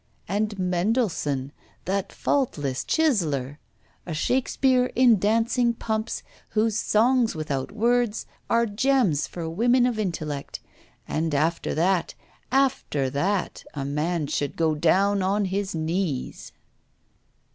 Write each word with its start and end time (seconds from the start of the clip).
And 0.27 0.57
Mendelssohn, 0.57 1.51
that 1.85 2.11
faultless 2.11 2.83
chiseller! 2.83 3.59
a 4.03 4.15
Shakespeare 4.15 4.87
in 4.95 5.19
dancing 5.19 5.75
pumps, 5.75 6.23
whose 6.49 6.75
"songs 6.75 7.35
without 7.35 7.71
words" 7.71 8.25
are 8.49 8.65
gems 8.65 9.27
for 9.27 9.47
women 9.47 9.85
of 9.85 9.99
intellect! 9.99 10.59
And 11.07 11.35
after 11.35 11.75
that 11.75 12.15
after 12.51 13.11
that 13.11 13.63
a 13.75 13.85
man 13.85 14.25
should 14.25 14.55
go 14.55 14.73
down 14.73 15.21
on 15.21 15.45
his 15.45 15.75
knees. 15.75 16.51